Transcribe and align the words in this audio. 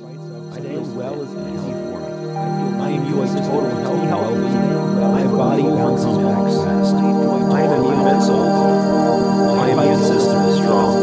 Staying 0.00 0.96
well 0.96 1.20
is 1.20 1.28
easy 1.28 1.72
for 1.76 2.00
me. 2.00 2.08
I 2.80 2.88
enjoy 2.88 3.26
total 3.44 3.68
health 3.68 4.00
and 4.00 4.08
well-being. 4.08 4.96
My 4.96 5.24
body 5.24 5.62
bounces 5.62 6.16
back 6.16 6.40
fast. 6.64 6.94
I 6.94 7.60
am 7.60 7.84
invincible. 7.84 8.48
My 9.56 9.68
immune 9.68 10.00
system 10.00 10.40
is 10.48 10.56
strong. 10.56 10.96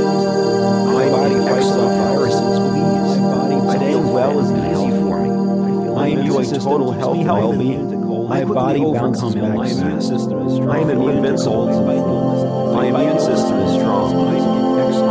My 0.96 1.10
body 1.10 1.36
fights 1.36 1.78
off 1.78 1.92
viruses 1.94 2.58
with 2.58 2.74
ease. 2.74 3.76
Staying 3.76 4.08
well 4.14 4.40
is 4.40 4.50
easy 4.66 4.90
for 4.98 5.18
me. 5.22 5.30
I 5.96 6.08
am 6.08 6.20
enjoy 6.22 6.44
total 6.44 6.92
health 6.92 7.18
and 7.18 7.28
well-being. 7.28 8.28
My 8.28 8.44
body 8.46 8.82
bounces 8.82 9.36
back 9.36 9.58
fast. 9.58 10.12
I 10.12 10.80
am 10.80 10.90
invincible. 10.90 11.68
My 12.74 12.86
immune 12.88 13.20
system 13.20 13.60
is 13.60 13.74
strong. 13.76 14.10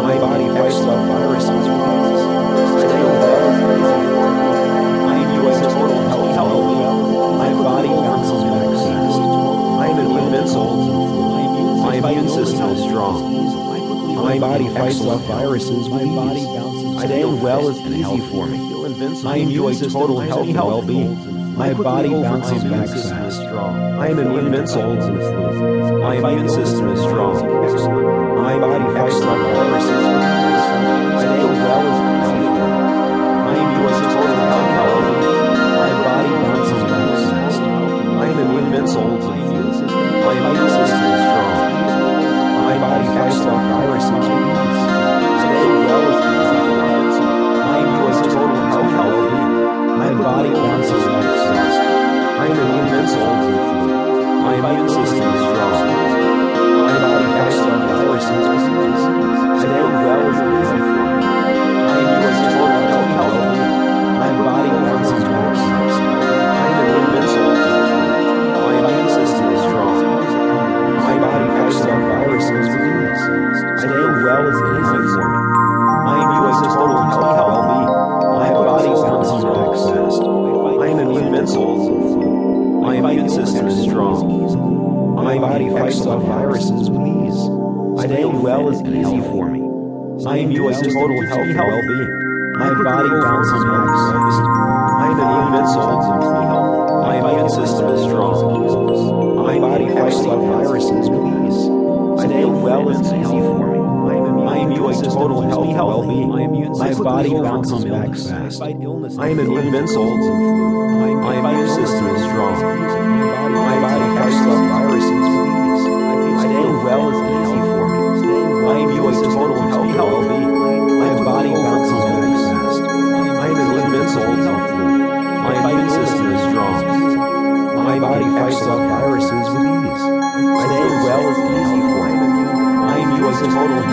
My 0.03 0.19
body 0.19 0.47
immune 12.11 12.29
system 12.29 12.71
is 12.71 12.83
strong. 12.83 14.15
My 14.17 14.39
body 14.39 14.69
fights 14.69 15.01
off 15.03 15.23
viruses 15.23 15.89
with 15.89 16.03
ease. 16.03 17.03
Staying 17.05 17.41
well 17.41 17.69
is 17.69 17.81
easy 17.81 18.21
for 18.31 18.47
me. 18.47 18.59
I 19.27 19.37
enjoy 19.37 19.75
total 19.75 20.21
health 20.21 20.49
and 20.49 20.57
well-being. 20.57 21.55
My 21.57 21.73
body 21.73 22.11
bounces 22.11 22.65
back 22.65 22.89
fast. 22.89 23.41
I 23.41 24.09
am 24.09 24.19
invincible. 24.19 24.97
My 26.01 26.17
immune 26.17 26.49
system 26.49 26.89
is 26.89 27.01
strong. 27.01 27.35
My 28.37 28.59
body 28.59 28.76
body 85.57 85.71
fights 85.71 86.05
off 86.05 86.23
viruses 86.25 86.91
with 86.91 87.01
ease. 87.01 87.41
Staying 88.05 88.43
well 88.43 88.69
is 88.69 88.83
easy 88.83 89.21
for 89.33 89.49
me. 89.49 89.65
I 90.29 90.37
enjoy 90.37 90.73
total 90.73 91.23
health 91.29 91.49
and 91.49 91.57
well-being. 91.57 92.53
My 92.59 92.75
body 92.85 93.09
bounces 93.09 93.65
back 93.65 93.89
fast. 93.89 94.43
I 95.01 95.09
am 95.17 95.55
invincible. 95.55 96.01
My 97.01 97.17
immune 97.17 97.49
system 97.49 97.89
is 97.89 98.03
strong. 98.03 99.47
My 99.47 99.59
body 99.59 99.89
fights 99.95 100.27
off 100.27 100.41
viruses 100.45 101.09
with 101.09 101.25
ease. 101.25 101.61
Staying 102.21 102.61
well 102.61 102.91
is 102.91 103.01
easy 103.01 103.41
for 103.41 103.67
me. 103.73 104.45
I 104.47 104.59
enjoy 104.59 104.93
total 104.93 105.41
health 105.41 105.69
and 105.69 105.77
well-being. 105.79 106.73
My 106.77 106.93
body 106.93 107.31
bounces 107.31 107.85
back 107.87 108.11
fast. 108.11 108.61
I 108.61 108.69
am 108.69 109.41
invincible. 109.41 110.19
My 111.23 111.37
immune 111.37 111.69
system 111.69 112.07
is 112.15 112.23
strong. 112.25 113.16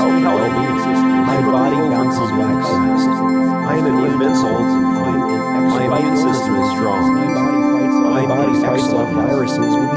Well-being. 0.08 1.24
My 1.28 1.40
body 1.42 1.80
bounces 1.90 2.32
back 2.32 2.60
fast. 2.64 3.08
I 3.08 3.78
am 3.78 3.86
invincible. 4.06 4.66
My 5.74 6.00
immune 6.00 6.18
system 6.18 6.56
is 6.56 6.70
strong. 6.72 7.06
My 8.14 8.26
body 8.26 8.54
fights 8.62 8.94
off 8.94 9.10
viruses 9.14 9.58
with 9.58 9.92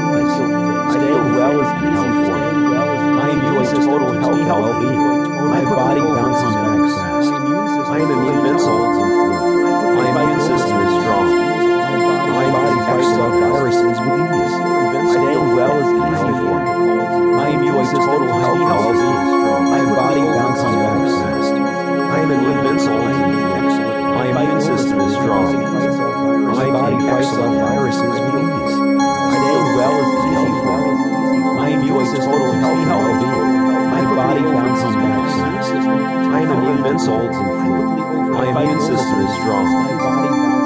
am 36.97 37.19
invincible. 37.19 38.33
My 38.33 38.63
immune 38.63 38.81
system 38.81 39.19
is 39.21 39.33
strong. 39.35 39.65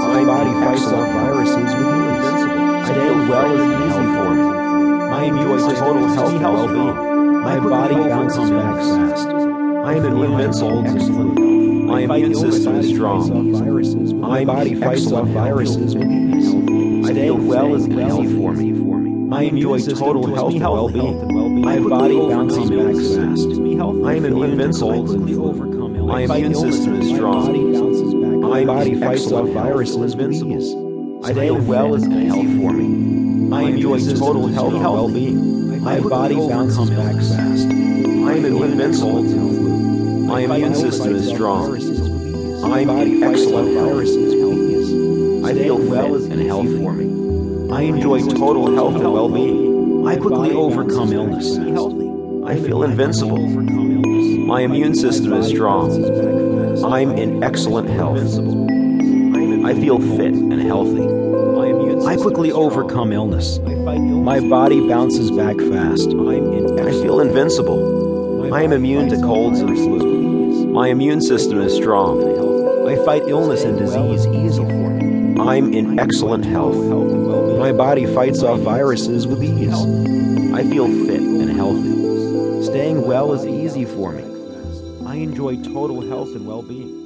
My 0.01 0.23
body 0.25 0.53
fights 0.53 0.85
off 0.85 1.07
viruses 1.11 1.55
with 1.55 1.87
ease. 1.87 2.85
Staying 2.87 3.27
well 3.27 3.51
is 3.57 3.63
easy 3.81 4.05
for 4.15 4.29
me. 4.35 4.43
I 5.11 5.23
enjoy 5.25 5.57
total 5.75 6.07
health 6.07 6.33
and 6.33 6.43
well-being. 6.43 7.41
My 7.41 7.59
body 7.59 7.95
bounces 7.95 8.49
back 8.49 8.75
fast. 8.75 9.27
I 9.27 9.93
am 9.95 10.05
invincible. 10.05 10.81
My 10.83 12.01
immune 12.01 12.35
system 12.35 12.75
is 12.75 12.89
strong. 12.89 14.19
My 14.19 14.45
body 14.45 14.75
fights 14.75 15.11
off 15.11 15.27
viruses 15.27 15.95
with 15.95 16.09
ease. 16.09 16.49
Staying 17.07 17.47
well 17.47 17.75
is 17.75 17.87
easy 17.87 18.35
for 18.37 18.53
me. 18.53 18.71
I 19.33 19.43
enjoy 19.43 19.79
total 19.79 20.33
health 20.33 20.53
and 20.53 20.61
well-being. 20.61 21.61
My 21.61 21.79
body 21.79 22.17
bounces 22.17 22.69
back 22.69 22.95
fast. 22.95 23.47
I 24.05 24.15
am 24.15 24.25
invincible. 24.25 25.80
My 26.03 26.21
immune 26.21 26.55
system 26.55 27.01
is 27.01 27.15
strong. 27.15 28.41
My 28.41 28.65
body 28.65 28.99
fights 28.99 29.31
off 29.31 29.47
viruses 29.49 30.15
with 30.15 30.33
I 31.23 31.31
Staying 31.31 31.67
well 31.67 31.93
is 31.95 32.07
easy 32.07 32.57
for 32.59 32.73
me. 32.73 33.55
I 33.55 33.61
enjoy 33.63 33.99
total 33.99 34.47
health 34.47 34.73
and 34.73 34.83
well-being. 34.83 35.81
My 35.81 35.99
body 35.99 36.35
bounces 36.35 36.89
back 36.89 37.15
fast. 37.15 37.67
I 37.67 38.33
am 38.33 38.45
invincible. 38.45 39.23
My 39.23 40.41
immune 40.41 40.75
system 40.75 41.15
is 41.15 41.29
strong. 41.29 41.71
My 42.61 42.85
body 42.85 43.19
fights 43.19 43.45
off 43.47 43.65
viruses 43.65 44.33
ease. 44.53 44.89
Staying 45.43 45.89
well 45.89 46.15
and 46.15 46.41
health 46.41 46.67
for 46.77 46.93
me. 46.93 47.71
I 47.71 47.81
enjoy 47.83 48.19
total 48.27 48.73
health 48.73 48.95
and 48.95 49.13
well-being. 49.13 50.07
I 50.07 50.17
quickly 50.17 50.51
overcome 50.51 51.13
illness. 51.13 51.57
I 52.45 52.55
feel 52.59 52.83
invincible. 52.83 53.80
My 54.51 54.63
immune 54.63 54.95
system 54.95 55.31
is 55.31 55.47
strong. 55.47 56.83
I'm 56.83 57.11
in 57.13 57.41
excellent 57.41 57.87
health. 57.89 58.19
I 58.19 59.73
feel 59.79 59.97
fit 59.97 60.33
and 60.33 60.61
healthy. 60.61 61.05
I 62.05 62.17
quickly 62.17 62.51
overcome 62.51 63.13
illness. 63.13 63.59
My 63.59 64.41
body 64.41 64.85
bounces 64.85 65.31
back 65.31 65.55
fast. 65.55 66.09
I 66.09 66.91
feel 67.01 67.21
invincible. 67.21 68.53
I 68.53 68.63
am 68.63 68.73
immune 68.73 69.07
to 69.11 69.21
colds 69.21 69.61
and 69.61 69.73
flu. 69.73 70.67
My 70.67 70.89
immune 70.89 71.21
system 71.21 71.61
is 71.61 71.73
strong. 71.73 72.21
I 72.89 72.97
fight 73.05 73.23
illness 73.27 73.63
and 73.63 73.79
disease 73.79 74.27
easily. 74.27 74.73
I'm 75.39 75.73
in 75.73 75.97
excellent 75.97 76.43
health. 76.43 76.75
My 77.57 77.71
body 77.71 78.05
fights 78.05 78.43
off 78.43 78.59
viruses 78.59 79.25
with 79.25 79.41
ease. 79.41 79.73
I 80.53 80.69
feel 80.69 80.87
fit 81.05 81.21
and 81.21 81.49
healthy. 81.51 82.63
Staying 82.65 83.07
well 83.07 83.31
is 83.31 83.45
easy 83.45 83.85
for 83.85 84.11
me. 84.11 84.25
I 85.11 85.15
enjoy 85.15 85.57
total 85.57 85.99
health 86.07 86.35
and 86.35 86.47
well-being. 86.47 87.00